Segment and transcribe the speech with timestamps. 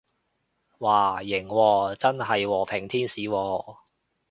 [0.79, 3.75] 嘩，型喎，真係和平天使喎